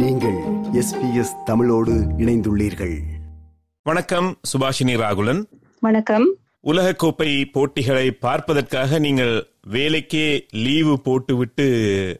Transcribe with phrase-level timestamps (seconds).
[0.00, 0.38] நீங்கள்
[0.80, 2.94] எஸ்பிஎஸ் தமிழோடு இணைந்துள்ளீர்கள்.
[3.82, 5.42] வணக்கம் சுபாஷினி ராகுலன்.
[5.80, 6.26] வணக்கம்.
[6.64, 11.66] உலகக்கோப்பை போட்டிகளை பார்ப்பதற்காக நீங்கள் வேலைக்கே லீவு போட்டுவிட்டு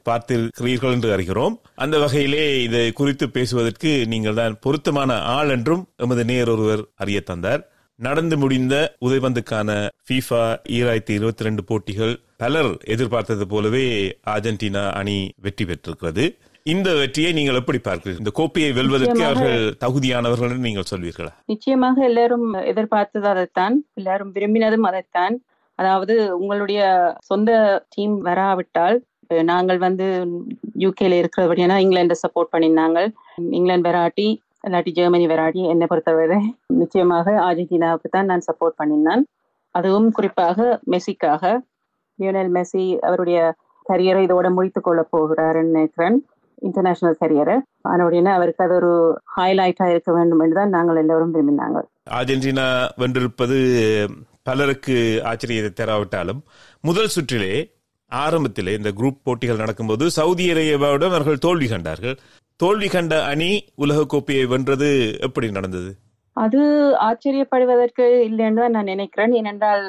[0.05, 1.57] பார்த்திருக்கிறீர்கள் என்று அறிகிறோம்.
[1.75, 7.69] அந்த வகையிலே இது குறித்து பேசுவதற்கு நீங்கள் தான் பொருத்தமான ஆள் என்றும் எமது நேர் ஒருவர் அறிய தந்தார்.
[7.97, 10.41] நடந்து முடிந்த உதைபந்துக்கான FIFA
[10.77, 16.37] ஈராயிரத்தி இருபத்தி ரெண்டு போட்டிகள் பலர் எதிர்பார்த்தது போலவே அர்ஜென்டினா அணி வெற்றி பெற்றிருக்கிறது.
[16.73, 18.21] இந்த வெற்றியை நீங்கள் எப்படி பார்க்கிறீர்கள்?
[18.23, 21.33] இந்த கோப்பையை வெல்வதற்கு அவர்கள் தகுதியானவர்கள் நீங்கள் சொல்வீர்களா?
[21.53, 23.75] நிச்சயமாக எல்லாரும் எதிர்பார்த்தது அதைத்தான்.
[23.99, 25.35] எல்லாரும் விரும்பினதும் அதைத்தான்.
[25.79, 26.81] அதாவது உங்களுடைய
[27.29, 27.51] சொந்த
[27.95, 28.97] டீம் வராவிட்டால்
[29.51, 30.07] நாங்கள் வந்து
[30.85, 32.99] யூகேல இருக்கிறபடியான இங்கிலாண்டை சப்போர்ட் பண்ணினாங்க
[33.59, 34.29] இங்கிலாந்து வெராட்டி
[34.67, 36.41] இல்லாட்டி ஜெர்மனி வெராட்டி என்னை பொறுத்தவரை
[36.83, 39.25] நிச்சயமாக அர்ஜென்டினாவுக்கு தான் நான் சப்போர்ட் பண்ணினான்
[39.75, 40.59] அதுவும் குறிப்பாக
[40.93, 41.43] மெஸ்ஸிக்காக.
[42.19, 43.39] லியோனல் மெஸ்ஸி அவருடைய
[43.87, 46.17] கரியரை இதோட முடித்துக் கொள்ள போகிறாருன்னு நினைக்கிறேன்.
[46.69, 47.57] இன்டர்நேஷனல் கரியரை
[47.91, 48.93] அதனுடைய அவருக்கு அது ஒரு
[49.37, 51.81] ஹைலைட்டா இருக்க வேண்டும் என்று தான் நாங்கள் எல்லாரும் விரும்பினாங்க.
[52.19, 52.67] அர்ஜென்டினா
[53.03, 53.59] வென்றிருப்பது
[54.49, 54.97] பலருக்கு
[55.31, 56.41] ஆச்சரியத்தை தராவிட்டாலும்
[56.89, 57.53] முதல் சுற்றிலே
[58.11, 62.17] ஆரம்பத்திலே இந்த குரூப் போட்டிகள் நடக்கும்போது சவுதி அரேபியாவிடம் அவர்கள் தோல்வி கண்டார்கள்.
[62.63, 63.49] தோல்வி கண்ட அணி
[63.85, 64.89] உலக கோப்பையை வென்றது
[65.27, 65.91] எப்படி நடந்தது?
[66.45, 66.61] அது
[67.07, 69.33] ஆச்சரியப்படுவதற்கு இல்லைன்னு தான் நான் நினைக்கிறேன்.
[69.41, 69.85] ஏனென்றால்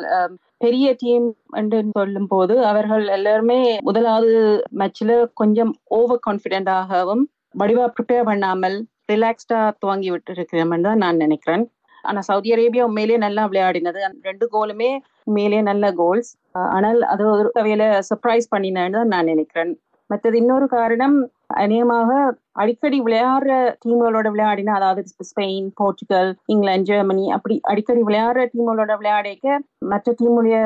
[0.62, 1.26] பெரிய டீம்
[1.60, 4.36] என்று சொல்லும் போது அவர்கள் எல்லாருமே முதலாவது
[4.80, 7.24] மேட்ச்ல கொஞ்சம் ஓவர் கான்பிடென்டாகவும்
[7.62, 8.78] வடிவா ப்ரிப்பேர் பண்ணாமல்
[9.12, 11.64] ரிலாக்ஸ்டா துவங்கி விட்டு இருக்கிறோம்னு தான் நான் நினைக்கிறேன்.
[12.04, 14.00] ஆனா சவுதி அரேபியா உண்மையிலேயே நல்லா விளையாடினது.
[14.30, 14.90] ரெண்டு கோலுமே
[15.28, 16.32] உண்மையிலேயே நல்ல கோல்ஸ்
[16.76, 19.72] ஆனால் அது ஒரு வகையில சர்ப்ரைஸ் பண்ணினேன்னு தான் நான் நினைக்கிறேன்.
[20.10, 21.16] மற்றது இன்னொரு காரணம்
[21.50, 22.12] அநேகமாக
[22.52, 23.52] அடிக்கடி விளையாடுற
[23.84, 30.58] டீம்களோட விளையாடினா அதாவது ஸ்பெயின் போர்ச்சுகல் இங்கிலாந்து ஜெர்மனி அப்படி அடிக்கடி விளையாடுற டீம்களோட விளையாடிக்க மற்ற டீமுடைய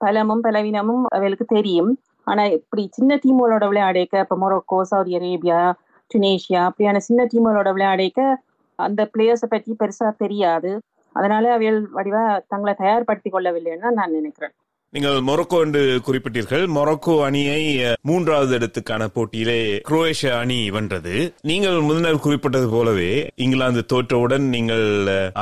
[0.00, 1.90] பலமும் பலவீனமும் அவளுக்கு தெரியும்.
[2.26, 5.60] ஆனா இப்படி சின்ன டீம்களோட விளையாடிக்க இப்ப மொரோக்கோ சவுதி அரேபியா
[6.10, 8.20] டுனேஷியா அப்படியான சின்ன டீம்களோட விளையாடிக்க
[8.78, 10.70] அந்த பிளேயர்ஸை பற்றி பெருசா தெரியாது.
[11.12, 14.54] அதனால அவைகள் வடிவா தங்களை தயார்படுத்திக் கொள்ளவில்லைன்னு நான் நினைக்கிறேன்.
[14.94, 16.62] நீங்கள் மொரோக்கோ என்று குறிப்பிட்டீர்கள்.
[16.76, 17.58] மொரோக்கோ அணியை
[18.08, 19.58] மூன்றாவது இடத்துக்கான போட்டியிலே
[19.88, 21.12] குரோவேஷியா அணி வென்றது.
[21.50, 23.10] நீங்கள் முதல் குறிப்பிட்டது போலவே
[23.44, 24.82] இங்கிலாந்து தோற்றவுடன் நீங்கள்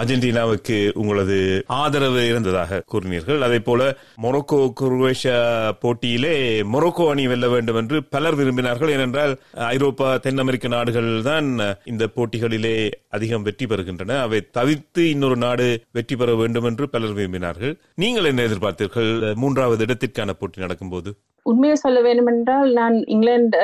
[0.00, 1.38] அர்ஜென்டினாவுக்கு உங்களது
[1.78, 3.41] ஆதரவு இருந்ததாக கூறினீர்கள்.
[3.47, 3.86] அதே போல
[4.25, 5.38] மொரோக்கோ குரோவேஷியா
[5.84, 6.34] போட்டியிலே
[6.75, 8.92] மொரோக்கோ அணி வெல்ல வேண்டும் என்று பலர் விரும்பினார்கள்.
[8.97, 9.34] ஏனென்றால்
[9.72, 11.50] ஐரோப்பா தென் அமெரிக்க நாடுகள் தான்
[11.94, 12.76] இந்த போட்டிகளிலே
[13.19, 14.20] அதிகம் வெற்றி பெறுகின்றன.
[14.26, 17.75] அவை தவிர்த்து இன்னொரு நாடு வெற்றி பெற வேண்டும் என்று பலர் விரும்பினார்கள்.
[18.04, 19.12] நீங்கள் என்ன எதிர்பார்த்தீர்கள்?
[19.43, 21.10] மூன்றாவது இடத்திற்கான போட்டி நடக்கும்போது?
[21.47, 23.60] உண்மையை சொல்ல வேண்டுமென்றால் நான் இங்கிலாந்து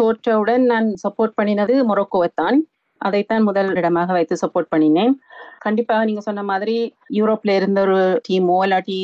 [0.00, 2.56] தோற்றவுடன் நான் சப்போர்ட் பண்ணினது மொரோக்கோவைத்தான்.
[3.00, 5.14] அதைத்தான் முதல் இடமாக வைத்து சப்போர்ட் பண்ணினேன்.
[5.58, 6.76] கண்டிப்பாக நீங்க சொன்ன மாதிரி
[7.12, 8.96] யூரோப்ல இருந்த ஒரு டீமோ இல்லாட்டி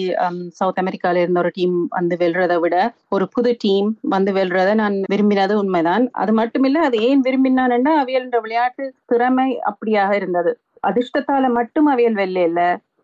[0.58, 2.76] சவுத் அமெரிக்கால இருந்த ஒரு டீம் வந்து வெல்றதை விட
[3.08, 6.04] ஒரு புது டீம் வந்து வெல்றதை நான் விரும்பினது உண்மைதான்.
[6.22, 10.52] அது மட்டுமில்ல அது ஏன் விரும்பினான்னா அவியல் என்ற விளையாட்டு திறமை அப்படியாக இருந்தது.
[10.88, 12.60] அதிர்ஷ்டத்தால மட்டும் அவியல் வெல்ல இல்ல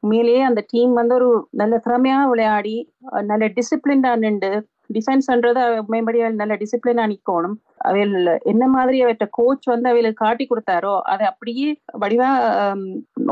[0.06, 1.28] உண்மையிலேயே அந்த டீம் வந்து ஒரு
[1.60, 2.74] நல்ல திறமையா விளையாடி
[3.30, 4.50] நல்ல டிசிப்ளின்டா நின்று
[4.94, 5.62] டிஃபென்ஸ்ன்றது
[5.92, 7.56] மேம்படி நல்ல டிசிப்ளினா நிக்கணும்.
[7.88, 11.68] அவையில் என்ன மாதிரி அவற்ற கோச் வந்து அவைகளுக்கு காட்டி கொடுத்தாரோ அதை அப்படியே
[12.02, 12.28] வடிவா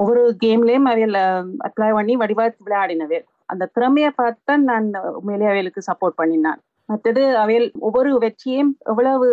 [0.02, 1.20] ஒவ்வொரு கேம்லயும் அவையில
[1.68, 3.20] அப்ளை பண்ணி வடிவா விளையாடினவே
[3.52, 6.60] அந்த திறமையை பார்த்து தான் நான் உண்மையிலேயே அவைகளுக்கு சப்போர்ட் பண்ணினான்.
[6.88, 9.28] மற்றது அவையில் ஒவ்வொரு வெற்றியும் எவ்வளவு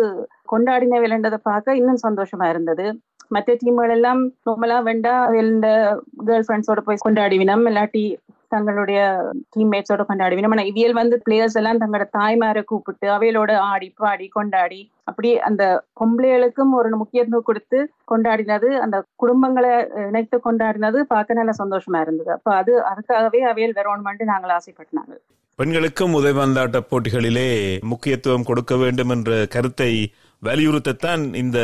[0.52, 2.86] கொண்டாடின விளையாண்டதை பார்க்க இன்னும் சந்தோஷமா இருந்தது.
[3.34, 5.68] மற்ற டீம்கள் எல்லாம் நார்மலா வேண்டா இந்த
[6.28, 8.04] கேர்ள் ஃப்ரெண்ட்ஸோட போய் கொண்டாடிவினம் இல்லாட்டி
[8.54, 9.00] தங்களுடைய
[9.54, 15.30] டீம்மேட்ஸோட கொண்டாடுவினம் ஆனா இவியல் வந்து பிளேயர்ஸ் எல்லாம் தங்களோட தாய்மாரை கூப்பிட்டு அவைகளோட ஆடி பாடி கொண்டாடி அப்படி
[15.48, 15.62] அந்த
[16.00, 17.78] பொம்பளைகளுக்கும் ஒரு முக்கியத்துவம் கொடுத்து
[18.12, 19.72] கொண்டாடினது அந்த குடும்பங்களை
[20.08, 22.30] இணைத்து கொண்டாடினது பார்க்க நல்ல சந்தோஷமா இருந்தது.
[22.32, 25.14] அப்ப அது அதுக்காகவே அவையல் வரணுமென்று நாங்கள் ஆசைப்பட்டினாங்க.
[25.58, 27.48] பெண்களுக்கும் உதவி வந்தாட்ட போட்டிகளிலே
[27.90, 29.92] முக்கியத்துவம் கொடுக்க வேண்டும் என்ற கருத்தை
[30.44, 31.58] வலியுறுத்தத்தான் இந்த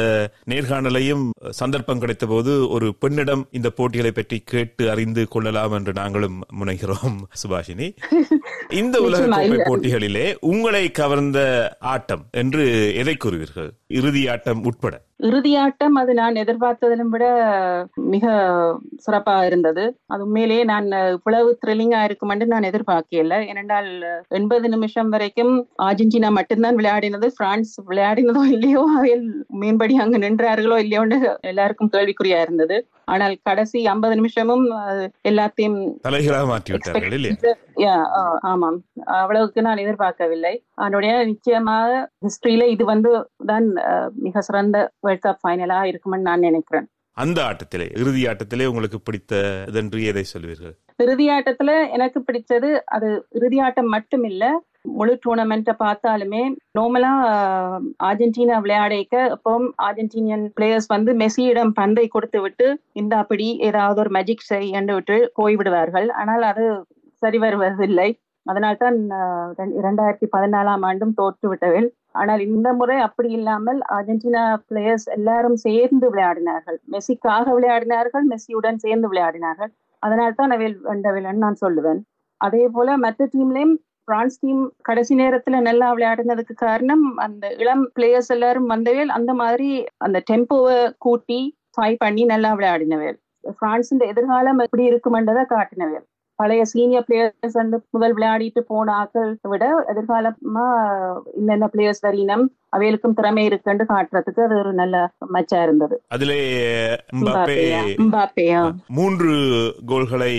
[0.49, 7.17] நேர்காணலையும் சந்தர்ப்பம் கிடைத்த போது ஒரு பெண்ணிடம் இந்த போட்டிகளை பற்றி கேட்டு அறிந்து கொள்ளலாம் என்று நாங்களும் முனைகிறோம்
[7.43, 7.97] சுபாஷினி.
[8.71, 9.49] இந்த உலக கோப்பை.
[9.51, 13.71] போட்டிகளிலே உங்களை கவர்ந்த ஆட்டம் என்று எதை கூறுவீர்கள்?
[13.87, 15.07] இறுதி ஆட்டம் உட்பட.
[15.21, 17.25] இறுதியாட்டம் அது நான் எதிர்பார்த்ததிலும் விட
[18.15, 18.25] மிக
[18.97, 19.85] சிறப்பாக இருந்தது.
[20.13, 23.89] அது உண்மையிலேயே நான் இவ்வளவு த்ரில்லிங்கா இருக்குமென்று நான் எதிர்பார்க்கல ஏனென்றால்
[24.39, 25.53] எண்பது நிமிஷம் வரைக்கும்
[25.87, 29.27] அர்ஜென்டினா மட்டும்தான் விளையாடினது பிரான்ஸ் விளையாடினதோ இல்லையோ அவையில்
[29.63, 31.19] மேம்படி அங்கு நின்றார்களோ இல்லையோன்னு
[31.53, 32.79] எல்லாருக்கும் கேள்விக்குறியா இருந்தது.
[33.13, 34.65] ஆனால் கடைசி ஐம்பது நிமிஷமும்
[35.31, 35.79] எல்லாத்தையும்
[38.51, 38.79] ஆமாம்.
[39.21, 40.55] அவ்வளவுக்கு நான் எதிர்பார்க்கவில்லை.
[40.83, 41.91] அதனுடைய நிச்சயமாக
[42.27, 43.11] ஹிஸ்டரியில இது வந்து
[43.51, 43.67] தான்
[44.27, 44.77] மிக சிறந்த
[45.09, 46.89] வேர்ல்ட் கப் ஃபைனலா இருக்கும்னு நான் நினைக்கிறேன்.
[47.17, 49.35] அந்த ஆட்டத்திலே இறுதி ஆட்டத்திலே உங்களுக்கு பிடித்த
[49.71, 50.75] இதென்று எதை சொல்வீர்கள்?
[51.05, 53.09] இறுதி ஆட்டத்துல எனக்கு பிடிச்சது அது
[53.39, 54.45] இறுதி ஆட்டம் மட்டும் இல்ல
[54.99, 56.43] முழு டூர்னமெண்ட்டை பார்த்தாலுமே
[56.79, 57.11] நார்மலா
[58.09, 62.67] அர்ஜென்டினா விளையாடிக்க எப்பவும் அர்ஜென்டினியன் பிளேயர்ஸ் வந்து மெஸ்ஸியிடம் பந்தை கொடுத்து விட்டு
[63.01, 66.09] இந்த அப்படி ஏதாவது ஒரு மேஜிக் செய் என்று விட்டு போய்விடுவார்கள்.
[66.21, 66.67] ஆனால் அது
[67.23, 68.09] சரி வருவதில்லை.
[68.51, 68.97] அதனால்தான்
[69.81, 71.89] இரண்டாயிரத்தி பதினாலாம் ஆண்டும் தோற்று விட்டவில்
[72.21, 76.79] ஆனால் இந்த முறை அப்படி இல்லாமல் அர்ஜென்டினா பிளேயர்ஸ் எல்லாரும் சேர்ந்து விளையாடினார்கள்.
[76.95, 79.71] மெஸ்ஸிக்காக விளையாடினார்கள் மெஸ்ஸியுடன் சேர்ந்து விளையாடினார்கள்.
[80.03, 82.01] அதனால் தான் அவையில் வென்றவில்லைன்னு நான் சொல்லுவேன்.
[82.41, 83.75] அதே போல மற்ற டீம்லயும்
[84.09, 89.71] பிரான்ஸ் டீம் கடைசி நேரத்துல நல்லா விளையாடினதுக்கு காரணம் அந்த இளம் பிளேயர்ஸ் எல்லாரும் வந்தவேல் அந்த மாதிரி
[90.07, 91.41] அந்த டெம்போவை கூட்டி
[91.75, 93.19] ஃபை பண்ணி நல்லா விளையாடினவேல்.
[93.61, 96.07] பிரான்ஸ் எதிர்காலம் எப்படி இருக்குமென்றதை காட்டினவேல்.
[96.41, 99.65] பழைய சீனியர் பிளேயர்ஸ் வந்து முதல் விளையாடிட்டு போன ஆக்கள் விட
[99.95, 100.67] எதிர்காலமா
[101.41, 102.45] இன்னென்ன பிளேயர்ஸ் வரினம்
[102.77, 104.97] அவைகளுக்கும் திறமை இருக்குன்னு காட்டுறதுக்கு அது ஒரு நல்ல
[105.35, 105.97] மச்சா இருந்தது.
[106.09, 106.39] அதிலே
[108.99, 109.31] மூன்று
[109.87, 110.33] கோல்களை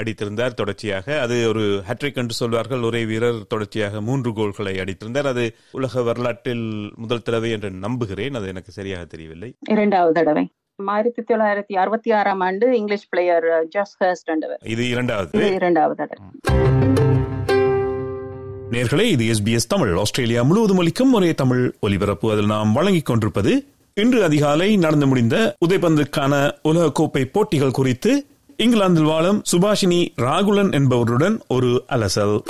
[0.00, 1.20] அடித்திருந்தார் தொடர்ச்சியாக.
[1.20, 2.86] அது ஒரு ஹட்ரிக் என்று சொல்வார்கள்.
[2.90, 5.30] ஒரே வீரர் தொடர்ச்சியாக மூன்று கோல்களை அடித்திருந்தார்.
[5.34, 6.66] அது உலக வரலாற்றில்
[6.96, 8.40] முதல் தடவை என்று நம்புகிறேன்.
[8.40, 9.50] அது எனக்கு சரியாக தெரியவில்லை.
[9.70, 10.44] இரண்டாவது தடவை.
[10.76, 15.54] ஆயிரத்தி தொள்ளாயிரத்தி அறுபத்தி ஆறாம் ஆண்டு இங்கிலீஷ் பிளேயர் ஜஸ் ஹர்ஸ்ட் இது இரண்டாவது.
[15.54, 16.06] இரண்டாவது
[18.70, 19.96] நேர்களே இது எஸ்பிஎஸ் தமிழ்.
[19.96, 22.32] ஆஸ்திரேலியா முழுவதும் அளிக்கும் ஒரே தமிழ் ஒலிபரப்பு.
[22.32, 23.64] அதில் நாம் வழங்கிக் கொண்டிருப்பது
[23.94, 28.26] இன்று அதிகாலை நடந்து முடிந்த உதைபந்துக்கான உலகக்கோப்பை போட்டிகள் குறித்து
[28.56, 32.40] இங்கிலாந்தில் வாழும் சுபாஷினி ராகுலன் என்பவருடன் ஒரு அலசல்.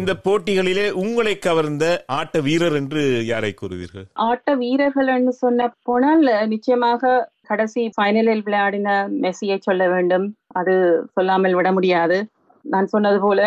[0.00, 1.84] இந்த போட்டிகளிலே உங்களை கவர்ந்த
[2.18, 4.06] ஆட்ட வீரர் என்று யாரை கூறுவீர்கள்?
[4.26, 6.22] ஆட்ட வீரர்கள் என்று சொன்ன போனால்
[6.52, 7.10] நிச்சயமாக
[7.50, 8.88] கடைசி பைனலில் விளையாடின
[9.24, 10.24] மெஸ்ஸியை சொல்ல வேண்டும்.
[10.60, 10.74] அது
[11.16, 12.18] சொல்லாமல் விட முடியாது.
[12.64, 13.40] நான் சொன்னது போல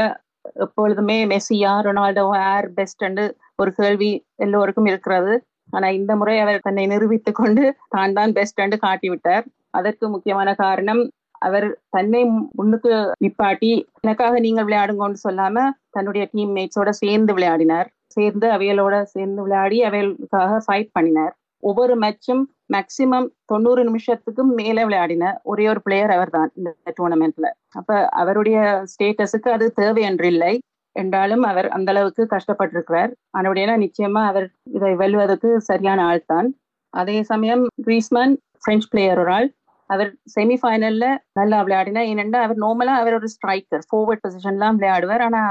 [0.65, 3.25] எப்பொழுதுமே மெஸ்ஸியா ரொனால்டோ ஏர் பெஸ்ட் என்று
[3.63, 4.11] ஒரு கேள்வி
[4.45, 5.35] எல்லோருக்கும் இருக்கிறது.
[5.75, 7.63] ஆனா இந்த முறை அவர் தன்னை நிரூபித்துக் கொண்டு
[7.95, 9.45] தான் தான் பெஸ்ட் என்று காட்டிவிட்டார்.
[9.79, 11.01] அதற்கு முக்கியமான காரணம்
[11.47, 12.21] அவர் தன்னை
[12.57, 12.91] முன்னுக்கு
[13.23, 13.71] நிப்பாட்டி
[14.03, 15.63] எனக்காக நீங்கள் விளையாடுங்கன்னு சொல்லாம
[15.95, 17.87] தன்னுடைய டீம் மேட்ஸோட சேர்ந்து விளையாடினார்.
[18.15, 21.33] சேர்ந்து அவையலோட சேர்ந்து விளையாடி அவையலுக்காக ஃபைட் பண்ணினார்.
[21.63, 22.43] ஒவ்வொரு மேட்சும்
[22.73, 27.47] மேக்சிமம் தொண்ணூறு நிமிஷத்துக்கும் மேல விளையாடின ஒரே ஒரு பிளேயர் அவர் தான் இந்த டூர்னமெண்ட்ல
[27.79, 28.57] அப்ப அவருடைய
[28.93, 30.53] ஸ்டேட்டஸுக்கு அது தேவை என்று இல்லை.
[30.95, 33.11] என்றாலும் அவர் அந்த அளவுக்கு கஷ்டப்பட்டிருக்கிறார்.
[33.37, 34.47] ஆனால் நிச்சயமா அவர்
[34.77, 36.49] இதை வெல்வதற்கு சரியான ஆள் தான்
[36.93, 38.33] அதே சமயம் கிரீஸ்மன்
[38.65, 39.47] பிரெஞ்சு பிளேயர் ஒரு ஆள்.
[39.89, 41.05] அவர் செமிஃபைனல்ல
[41.39, 45.23] நல்லா விளையாடினா ஏனென்றா அவர் நார்மலா அவர் ஒரு ஸ்ட்ரைக்கர் ஃபோர்வர்ட் பொசிஷன்லாம் விளையாடுவார்.
[45.27, 45.41] ஆனா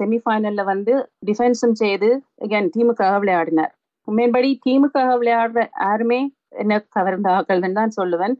[0.00, 0.92] செமிஃபைனல்ல வந்து
[1.28, 2.08] டிஃபென்ஸும் செய்து
[2.44, 3.72] அகேன் டீமுக்காக விளையாடினார்.
[4.08, 6.20] மேம்படி டீமுக்காக விளையாடுற யாருமே
[6.62, 8.34] என்ன கவர்ந்த ஆக்கள் தான் சொல்லுவேன்.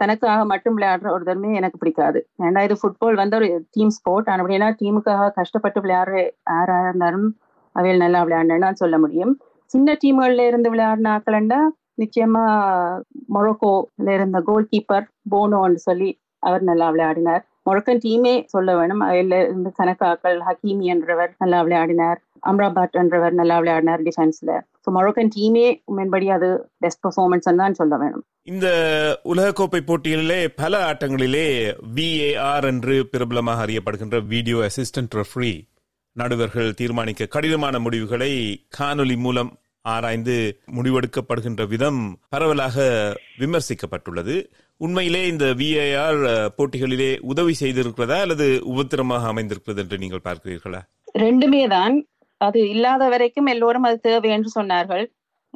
[0.00, 2.18] தனக்காக மட்டும் விளையாடுற ஒரு தருமே எனக்கு பிடிக்காது.
[2.46, 6.16] ஏன்னா இது ஃபுட்பால் வந்து ஒரு டீம் ஸ்போர்ட் ஆனால் அப்படின்னா டீமுக்காக கஷ்டப்பட்டு விளையாடுற
[6.54, 7.28] யாரா இருந்தாலும்
[7.74, 9.32] அவையில் நல்லா விளையாடினா சொல்ல முடியும்.
[9.74, 11.60] சின்ன டீம்கள்ல இருந்து விளையாடின ஆக்கள்ண்டா
[11.98, 12.44] நிச்சயமா
[13.34, 16.10] மொரோக்கோல இருந்த கோல் கீப்பர் போனோன்னு சொல்லி
[16.46, 17.42] அவர் நல்லா விளையாடினார்.
[17.68, 19.02] மொரக்கன் டீமே சொல்ல வேணும்.
[19.06, 22.18] அதில் இருந்து கணக்காக்கள் ஹக்கீமி என்றவர் நல்லா விளையாடினார்.
[22.50, 24.52] அம்ராபாட் என்றவர் நல்லா விளையாடினார் டிஃபென்ஸ்ல
[24.84, 25.64] ஸோ மொரோக்கன் டீமே
[25.96, 26.48] மேம்படி அது
[26.84, 28.24] பெஸ்ட் பெர்ஃபார்மன்ஸ் தான் சொல்ல வேணும்.
[28.52, 28.66] இந்த
[29.32, 31.48] உலகக்கோப்பை போட்டிகளிலே பல ஆட்டங்களிலே
[31.96, 35.54] விஏஆர் என்று பிரபலமாக அறியப்படுகின்ற வீடியோ அசிஸ்டன்ட் ரெஃப்ரி
[36.16, 38.32] நடுவர்கள் தீர்மானிக்க கடினமான முடிவுகளை
[38.78, 39.50] காணொலி மூலம்
[39.94, 40.36] ஆராய்ந்து
[40.76, 42.00] முடிவெடுக்கப்படுகின்ற விதம்
[42.34, 42.86] பரவலாக
[43.42, 44.36] விமர்சிக்கப்பட்டுள்ளது.
[44.80, 46.20] உண்மையிலே இந்த விஐஆர்
[46.56, 50.80] போட்டிகளிலே உதவி செய்திருக்கிறதா அல்லது உபத்திரமாக அமைந்திருக்கிறது என்று நீங்கள் பார்க்கிறீர்களா?
[51.24, 51.96] ரெண்டுமே தான்.
[52.40, 55.04] அது இல்லாத வரைக்கும் எல்லோரும் அது தேவை என்று சொன்னார்கள்.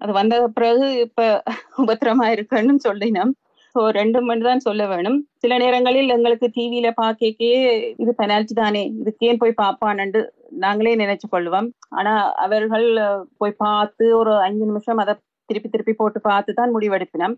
[0.03, 1.43] அது வந்த பிறகு இப்ப
[1.85, 3.33] உபத்திரமா இருக்குன்னு சொல்லினோம்.
[3.75, 5.19] ஒரு ரெண்டு மணி தான் சொல்ல வேணும்.
[5.43, 7.51] சில நேரங்களில் எங்களுக்கு டிவியில பாக்கே
[8.03, 8.83] இது பெனால்டி தானே.
[9.01, 10.23] இதுக்கே போய் பாப்பான்னு
[10.65, 12.13] நாங்களே நினைச்சு கொள்வோம் ஆனா
[12.45, 12.87] அவர்கள்
[13.41, 15.15] போய் பார்த்து ஒரு அஞ்சு நிமிஷம் அதை
[15.49, 17.35] திருப்பி திருப்பி போட்டு பார்த்து தான் முடிவெடுப்பினோம்.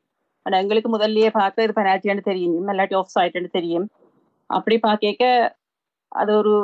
[0.47, 2.55] ஆனா எங்களுக்கு முதல்லயே பார்க்க இது பெனால்ட்டின்னு தெரியும்.
[2.75, 3.87] இல்லாட்டி ஆஃப் சைட்னு தெரியும்.
[4.51, 5.29] அப்படி பார்க்க
[6.13, 6.55] அது ஒரு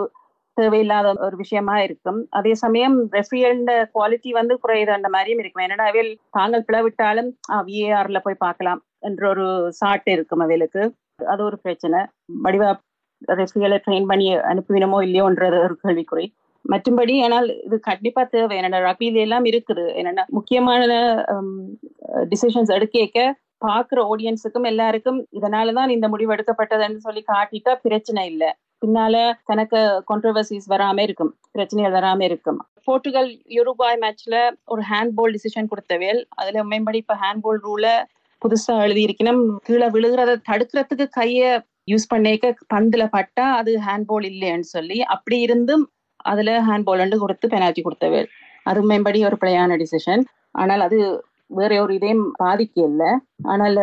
[0.56, 2.18] தேவையில்லாத ஒரு விஷயமா இருக்கும்.
[2.38, 5.64] அதே சமயம் ரெஃப்ரியல்ட குவாலிட்டி வந்து குறையுதுன்ற மாதிரியும் இருக்கும்.
[5.66, 7.30] என்னடா அவையில் தாங்கள் பிளவிட்டாலும்
[7.68, 8.80] விஏஆர்ல போய் பார்க்கலாம்.
[9.02, 9.46] என்ற ஒரு
[9.80, 10.82] சாட் இருக்கும் அவைகளுக்கு
[11.32, 12.00] அது ஒரு பிரச்சனை.
[12.44, 12.68] வடிவா
[13.40, 16.26] ரெஃப்ரியலை ட்ரெயின் பண்ணி அனுப்புவினமோ இல்லையோன்றது ஒரு கேள்விக்குறி.
[16.64, 18.54] மற்றும்படி ஆனால் இது கண்டிப்பா தேவை.
[18.58, 19.84] என்னென்ன ரக்பில எல்லாம் இருக்குது.
[20.00, 20.94] என்னன்னா முக்கியமான
[22.32, 23.20] டிசிஷன்ஸ் எடுக்க
[23.66, 28.50] பாக்குற ஆடியன்ஸுக்கும் எல்லாருக்கும் இதனாலதான் இந்த முடிவு எடுக்கப்பட்டதுன்னு சொல்லி காட்டிட்டா பிரச்சனை இல்லை.
[28.82, 29.14] பின்னால
[29.50, 29.78] தனக்கு
[30.10, 31.32] கான்ட்ரவர்சிஸ் வராம இருக்கும்.
[31.56, 32.58] பிரச்சனைகள் வராம இருக்கும்.
[32.86, 34.36] போர்ட்டுகல் யூரோபாய் மேட்ச்ல
[34.72, 37.86] ஒரு ஹேண்ட்பால் டிசிஷன் கொடுத்தவேல் அதுல மேம்படி இப்ப ஹேண்ட்பால் ரூல
[38.42, 39.42] புதுசா எழுதியிருக்கணும்.
[39.66, 41.42] கீழே விழுகிறத தடுக்கிறதுக்கு கைய
[41.90, 45.84] யூஸ் பண்ணிக்க பந்துல பட்டா அது ஹேண்ட்பால் இல்லைன்னு சொல்லி அப்படி இருந்தும்
[46.30, 48.28] அதுல ஹேண்ட்பால் கொடுத்து பெனால்டி கொடுத்தவர்.
[48.66, 50.22] அது மேம்படி ஒரு பிழையான டிசிஷன்
[50.60, 50.98] ஆனால் அது
[51.58, 53.10] வேற ஒரு இதையும் பாதிக்க இல்லை
[53.52, 53.78] ஆனால்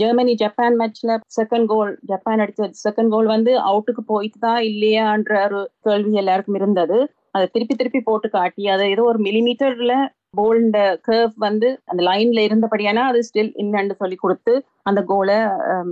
[0.00, 5.60] ஜெர்மனி ஜப்பான் மேட்ச்ல செகண்ட் கோல் ஜப்பான் அடிச்ச செகண்ட் கோல் வந்து அவுட்டுக்கு போயிட்டு தான் இல்லையான்ற ஒரு
[5.86, 6.98] கேள்வி எல்லாருக்கும் இருந்தது.
[7.36, 9.94] அதை திருப்பி திருப்பி போட்டு காட்டி அதை ஏதோ ஒரு மில்லிமீட்டர்ல
[10.36, 14.52] போல்ட கர்வ் வந்து அந்த லைன்ல இருந்தபடியானா அது ஸ்டில் இன்னன்னு சொல்லி கொடுத்து
[14.88, 15.38] அந்த கோலை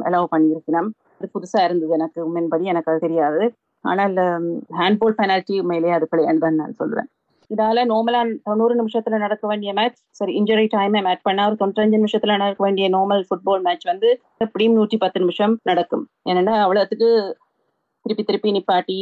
[0.08, 3.42] அலோவ் um, பண்ணியிருக்கணும் அது புதுசா இருந்தது எனக்கு உண்மையின்படி எனக்கு அது தெரியாது.
[3.84, 4.16] ஆனால்
[4.80, 7.08] ஹேண்ட்போல் பெனால்டி உண்மையிலேயே அது பிள்ளையான்னு நான் சொல்றேன்
[7.50, 12.36] இதால நார்மலா தொண்ணூறு நிமிஷத்துல நடக்க வேண்டிய மேட்ச் சரி இன்ஜுரி டைம் மேட்ச் பண்ணா ஒரு தொண்ணூத்தஞ்சு நிமிஷத்துல
[12.36, 14.08] நடக்க வேண்டிய நார்மல் ஃபுட்பால் மேட்ச் வந்து
[14.38, 16.04] எப்படியும் நூற்றி பத்து நிமிஷம் நடக்கும்.
[16.30, 17.10] ஏன்னா அவ்வளோத்துக்கு
[18.06, 18.98] திருப்பி திருப்பி நிப்பாட்டி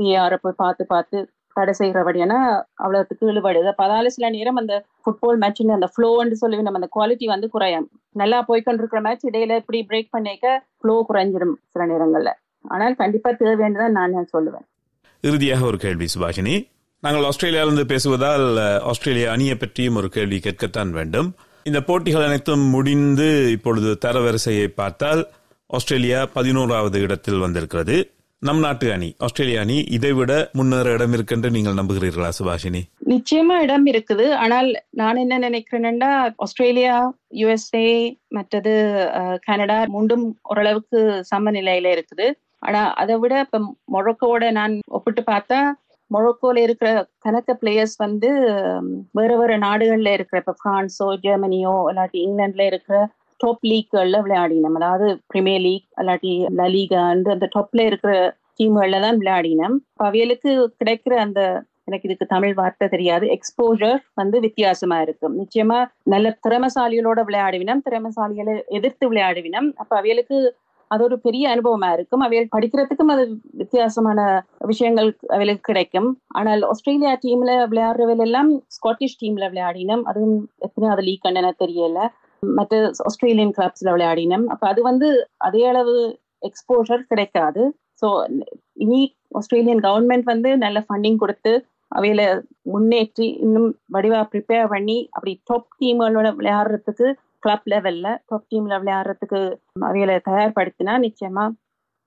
[0.00, 1.18] விஆரை போய் பார்த்து பார்த்து
[1.54, 2.38] தடை செய்கிறபடியானா
[2.74, 7.24] அவ்வளவுக்கு இழுபடுது அப்ப அதால சில நேரம் அந்த ஃபுட்பால் மேட்சின் அந்த ஃப்ளோன்னு சொல்லி நம்ம அந்த குவாலிட்டி
[7.24, 7.90] வந்து குறையும்.
[8.12, 12.32] நல்லா போய்க்கொண்டிருக்கிற மேட்ச் இடையில இப்படி பிரேக் பண்ணிக்க ஃப்ளோ குறைஞ்சிடும் சில நேரங்கள்ல.
[12.62, 14.66] ஆனால் கண்டிப்பா தேவையானதான் நான் சொல்லுவேன்.
[15.20, 16.54] இறுதியாக ஒரு கேள்வி சுபாஷினி.
[17.00, 18.46] நாங்கள் ஆஸ்திரேலியாவிலிருந்து பேசுவதால்
[18.80, 21.34] ஆஸ்திரேலியா ஆஸ்திரேலிய அணியை பற்றியும் ஒரு கேள்வி கேட்கத்தான் வேண்டும்.
[21.62, 25.28] இந்த போட்டிகள் அனைத்தும் முடிந்து இப்பொழுது தரவரிசையை பார்த்தால்
[25.66, 27.96] ஆஸ்திரேலியா பதினோராவது இடத்தில் வந்திருக்கிறது.
[28.42, 32.80] நம் நாட்டு அணி ஆஸ்திரேலிய அணி இதைவிட முன்னேற இடம் இருக்கென்று நீங்கள் நம்புகிறீர்களா சுபாஷினி?
[33.12, 34.26] நிச்சயமா இடம் இருக்குது.
[34.44, 34.68] ஆனால்
[35.00, 36.08] நான் என்ன நினைக்கிறேன்னா
[36.46, 36.96] ஆஸ்திரேலியா
[37.40, 37.84] யுஎஸ்ஏ
[38.28, 38.72] மற்றது
[39.46, 40.98] கனடா மூண்டும் ஓரளவுக்கு
[41.30, 42.26] சமநிலையில இருக்குது.
[42.66, 43.60] ஆனா அதை விட இப்ப
[43.96, 45.60] மொரோக்கோட நான் ஒப்பிட்டு பார்த்தா
[46.10, 46.88] மொழக்கோல இருக்கிற
[47.26, 48.30] கணக்க பிளேயர்ஸ் வந்து
[49.18, 52.96] வேற வேற நாடுகள்ல இருக்கிற இப்ப பிரான்ஸோ ஜெர்மனியோ இல்லாட்டி இங்கிலாந்துல இருக்கிற
[53.42, 54.76] டாப் லீக்கள்ல விளையாடினோம்.
[54.80, 58.14] அதாவது பிரீமியர் லீக் இல்லாட்டி லலீகா அந்த டாப்ல இருக்கிற
[58.60, 59.76] டீம்கள்ல தான் விளையாடினோம்.
[59.92, 60.10] அப்ப
[60.80, 61.40] கிடைக்கிற அந்த
[61.88, 69.04] எனக்கு இதுக்கு தமிழ் வார்த்தை தெரியாது எக்ஸ்போஜர் வந்து வித்தியாசமா இருக்கும் நிச்சயமா நல்ல திறமசாலிகளோட விளையாடுவினம் திறமசாலிகளை எதிர்த்து
[69.12, 69.68] விளையாடுவினம்.
[69.76, 70.36] அப்ப அவைகளுக்கு
[70.90, 72.20] அது ஒரு பெரிய அனுபவமா இருக்கும்.
[72.20, 73.22] அவைகள் படிக்கிறதுக்கும் அது
[73.52, 74.20] வித்தியாசமான
[74.70, 76.08] விஷயங்கள் அவைகளுக்கு கிடைக்கும்.
[76.28, 80.02] ஆனால் ஆஸ்திரேலியா டீம்ல விளையாடுறவர்கள் எல்லாம் ஸ்காட்டிஷ் டீம்ல விளையாடினோம்.
[80.02, 81.98] அதுவும் எத்தனையாவது லீக் கண்டன தெரியல.
[82.58, 82.76] மற்ற
[83.08, 84.46] ஆஸ்திரேலியன் கிளப்ஸ்ல விளையாடினோம்.
[84.46, 85.08] அப்ப அது வந்து
[85.48, 85.94] அதே அளவு
[86.42, 87.62] எக்ஸ்போஷர் கிடைக்காது.
[88.02, 88.08] ஸோ
[88.84, 89.00] இனி
[89.38, 91.52] ஆஸ்திரேலியன் கவர்மெண்ட் வந்து நல்ல ஃபண்டிங் கொடுத்து
[91.92, 92.22] அவையில
[92.72, 97.08] முன்னேற்றி இன்னும் வடிவா ப்ரிப்பேர் பண்ணி அப்படி டாப் டீம்களோட விளையாடுறதுக்கு
[97.42, 99.40] கிளப் லெவல்ல டாப் டீம்ல விளையாடுறதுக்கு
[99.88, 101.44] அவையில தயார்படுத்தினா நிச்சயமா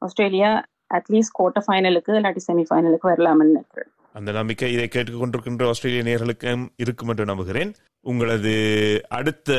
[0.02, 0.52] ஆஸ்திரேலியா
[0.98, 3.92] அட்லீஸ்ட் குவார்டர் ஃபைனலுக்கு இல்லாட்டி செமி ஃபைனலுக்கு வரலாம்னு நினைக்கிறேன்.
[4.16, 7.72] அந்த நம்பிக்கை இதை கேட்டுக்கொண்டிருக்கின்ற ஆஸ்திரேலிய நேர்களுக்கும் இருக்கும் என்று நம்புகிறேன்.
[8.06, 9.54] உங்களது அடுத்த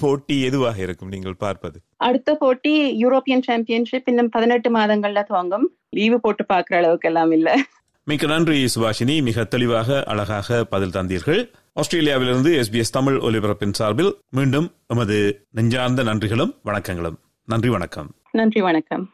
[0.00, 1.80] போட்டி எதுவாக இருக்கும் நீங்கள் பார்ப்பது?
[1.96, 5.70] அடுத்த போட்டி யூரோப்பியன் சாம்பியன்ஷிப் இன்னும் பதினெட்டு மாதங்கள்ல துவங்கும்.
[5.90, 7.56] லீவு போட்டு பாக்குற அளவுக்கு எல்லாம் இல்ல.
[8.04, 9.22] மிக்க நன்றி சுபாஷினி.
[9.22, 11.50] மிக தெளிவாக அழகாக பதில் தந்தீர்கள்.
[11.72, 17.16] ஆஸ்திரேலியாவிலிருந்து எஸ்பிஎஸ் தமிழ் ஒலிபரப்பின் சார்பில் மீண்டும் எமது நெஞ்சார்ந்த நன்றிகளும் வணக்கங்களும்.
[17.44, 18.14] நன்றி வணக்கம்.
[18.32, 19.12] நன்றி வணக்கம்.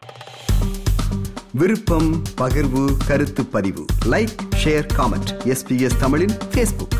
[1.53, 3.85] விருப்பம் பகிர்வு கருத்து பதிவு.
[4.11, 6.97] லைக் ஷேர் காமெண்ட் எஸ்பிஎஸ் தமிழின் ஃபேஸ்புக்